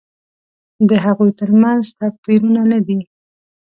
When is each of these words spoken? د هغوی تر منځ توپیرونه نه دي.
د 0.89 0.91
هغوی 1.05 1.31
تر 1.39 1.49
منځ 1.61 1.83
توپیرونه 1.99 2.61
نه 2.71 2.79
دي. 2.87 2.99